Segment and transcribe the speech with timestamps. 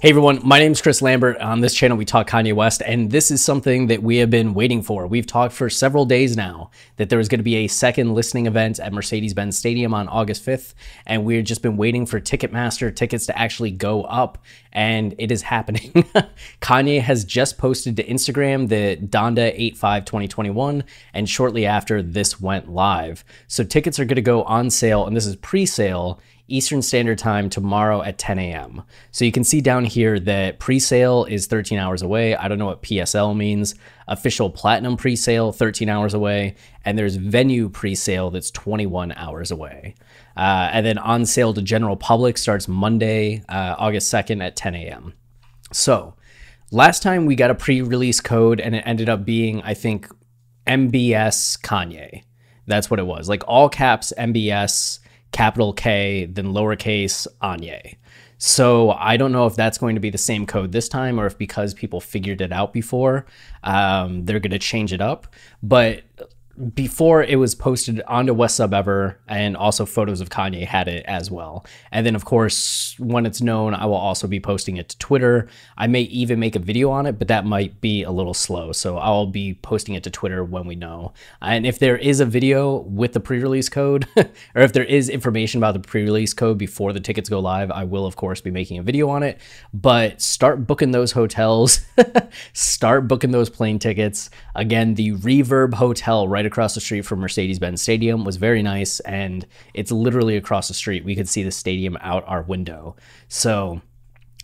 [0.00, 1.38] Hey everyone, my name is Chris Lambert.
[1.38, 4.54] On this channel, we talk Kanye West, and this is something that we have been
[4.54, 5.08] waiting for.
[5.08, 8.46] We've talked for several days now that there was going to be a second listening
[8.46, 10.74] event at Mercedes Benz Stadium on August 5th,
[11.04, 14.38] and we've just been waiting for Ticketmaster tickets to actually go up,
[14.72, 15.90] and it is happening.
[16.60, 22.70] Kanye has just posted to Instagram the Donda 85 2021, and shortly after, this went
[22.70, 23.24] live.
[23.48, 27.18] So tickets are going to go on sale, and this is pre sale Eastern Standard
[27.18, 28.82] Time tomorrow at 10 a.m.
[29.10, 32.34] So you can see down here that pre-sale is 13 hours away.
[32.34, 33.74] I don't know what PSL means.
[34.08, 39.94] Official Platinum pre-sale 13 hours away, and there's venue pre-sale that's 21 hours away.
[40.36, 44.74] Uh, and then on sale to general public starts Monday, uh, August 2nd at 10
[44.74, 45.12] a.m.
[45.72, 46.14] So
[46.70, 50.08] last time we got a pre-release code, and it ended up being I think
[50.66, 52.22] MBS Kanye.
[52.66, 53.28] That's what it was.
[53.28, 55.00] Like all caps MBS
[55.32, 57.96] capital K, then lowercase Anye.
[58.38, 61.26] So I don't know if that's going to be the same code this time or
[61.26, 63.26] if because people figured it out before,
[63.64, 65.34] um, they're going to change it up.
[65.60, 66.04] But
[66.74, 71.04] before it was posted onto West Sub Ever, and also photos of Kanye had it
[71.06, 71.64] as well.
[71.92, 75.48] And then, of course, when it's known, I will also be posting it to Twitter.
[75.76, 78.72] I may even make a video on it, but that might be a little slow.
[78.72, 81.12] So I'll be posting it to Twitter when we know.
[81.40, 85.08] And if there is a video with the pre release code, or if there is
[85.08, 88.40] information about the pre release code before the tickets go live, I will, of course,
[88.40, 89.38] be making a video on it.
[89.72, 91.80] But start booking those hotels,
[92.52, 94.30] start booking those plane tickets.
[94.56, 98.98] Again, the Reverb Hotel right across the street from Mercedes Benz Stadium was very nice,
[99.00, 101.04] and it's literally across the street.
[101.04, 102.96] We could see the stadium out our window.
[103.28, 103.80] So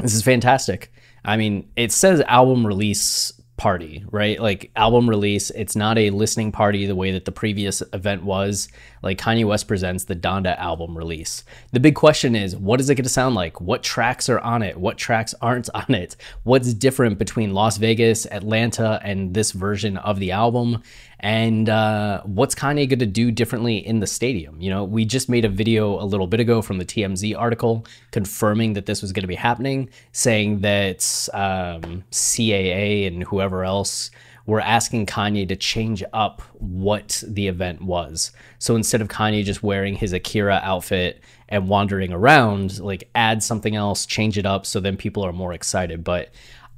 [0.00, 0.92] this is fantastic.
[1.24, 4.40] I mean, it says album release party, right?
[4.40, 8.68] Like album release, it's not a listening party the way that the previous event was.
[9.02, 11.44] Like Kanye West presents the Donda album release.
[11.72, 13.60] The big question is, what is it going to sound like?
[13.60, 14.76] What tracks are on it?
[14.76, 16.16] What tracks aren't on it?
[16.42, 20.82] What's different between Las Vegas, Atlanta, and this version of the album?
[21.24, 24.60] and uh, what's Kanye going to do differently in the stadium?
[24.60, 27.86] You know, we just made a video a little bit ago from the TMZ article
[28.10, 30.98] confirming that this was going to be happening, saying that
[31.32, 34.10] um, CAA and whoever else
[34.46, 38.32] were asking Kanye to change up what the event was.
[38.58, 43.74] So instead of Kanye just wearing his Akira outfit and wandering around, like add something
[43.74, 46.04] else, change it up so then people are more excited.
[46.04, 46.32] But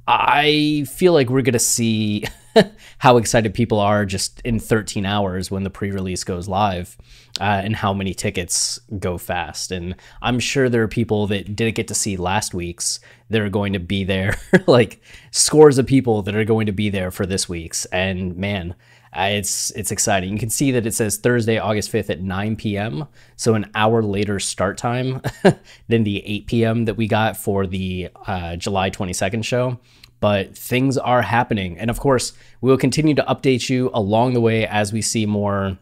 [0.07, 2.23] I feel like we're going to see
[2.99, 6.97] how excited people are just in 13 hours when the pre-release goes live
[7.39, 11.75] uh, and how many tickets go fast and i'm sure there are people that didn't
[11.75, 15.01] get to see last week's that are going to be there like
[15.31, 18.75] scores of people that are going to be there for this week's and man
[19.17, 20.31] uh, it's it's exciting.
[20.31, 23.07] You can see that it says Thursday, August 5th at 9 p.m.
[23.35, 25.21] So an hour later start time
[25.87, 26.85] than the 8 p.m.
[26.85, 29.79] that we got for the uh, July 22nd show
[30.19, 31.77] but things are happening.
[31.77, 35.25] And of course, we will continue to update you along the way as we see
[35.25, 35.77] more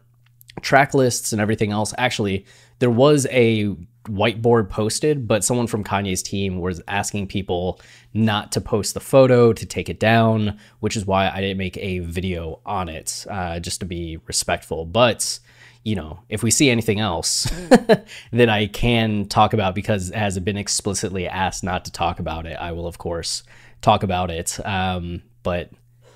[0.60, 1.94] track lists and everything else.
[1.98, 2.46] Actually,
[2.78, 3.74] there was a
[4.04, 7.80] whiteboard posted, but someone from Kanye's team was asking people
[8.14, 11.76] not to post the photo, to take it down, which is why I didn't make
[11.78, 14.84] a video on it, uh, just to be respectful.
[14.84, 15.38] But
[15.86, 17.44] you know, if we see anything else
[18.32, 22.44] that I can talk about because it has been explicitly asked not to talk about
[22.44, 23.44] it, I will, of course,
[23.82, 24.58] talk about it.
[24.64, 25.70] Um, but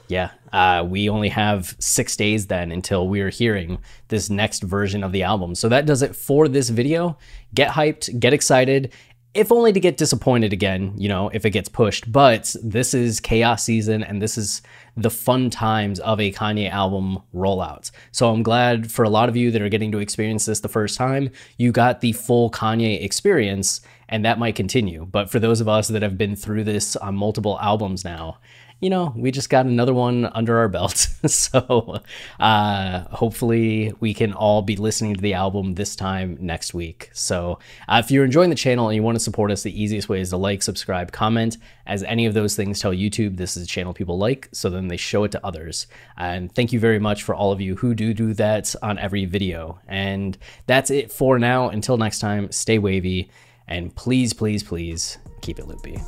[0.08, 3.78] yeah, uh, we only have six days then until we're hearing
[4.08, 5.54] this next version of the album.
[5.54, 7.16] So that does it for this video.
[7.54, 8.92] Get hyped, get excited,
[9.32, 12.10] if only to get disappointed again, you know, if it gets pushed.
[12.10, 14.60] But this is chaos season and this is
[14.96, 17.92] the fun times of a Kanye album rollout.
[18.10, 20.68] So I'm glad for a lot of you that are getting to experience this the
[20.68, 25.06] first time, you got the full Kanye experience and that might continue.
[25.06, 28.38] But for those of us that have been through this on multiple albums now,
[28.80, 30.96] you know, we just got another one under our belt.
[31.26, 32.00] so
[32.40, 37.10] uh, hopefully we can all be listening to the album this time next week.
[37.12, 37.58] So
[37.88, 40.20] uh, if you're enjoying the channel and you want to support us, the easiest way
[40.20, 43.66] is to like, subscribe, comment, as any of those things tell YouTube this is a
[43.66, 45.86] channel people like, so then they show it to others.
[46.16, 49.26] And thank you very much for all of you who do do that on every
[49.26, 49.78] video.
[49.88, 51.68] And that's it for now.
[51.68, 53.30] Until next time, stay wavy
[53.70, 55.98] and please, please, please keep it loopy.